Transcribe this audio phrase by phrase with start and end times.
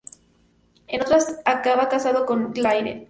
[0.87, 2.99] En otras, acaba casado con Lynette.